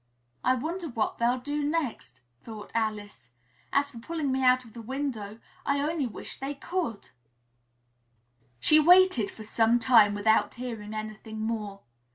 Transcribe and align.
"I 0.43 0.55
wonder 0.55 0.87
what 0.87 1.19
they'll 1.19 1.37
do 1.37 1.63
next!" 1.63 2.21
thought 2.43 2.71
Alice. 2.73 3.29
"As 3.71 3.91
for 3.91 3.99
pulling 3.99 4.31
me 4.31 4.43
out 4.43 4.65
of 4.65 4.73
the 4.73 4.81
window, 4.81 5.37
I 5.63 5.79
only 5.79 6.07
wish 6.07 6.37
they 6.39 6.55
could!" 6.55 7.09
She 8.59 8.79
waited 8.79 9.29
for 9.29 9.43
some 9.43 9.77
time 9.77 10.15
without 10.15 10.55
hearing 10.55 10.95
anything 10.95 11.41
more. 11.41 11.81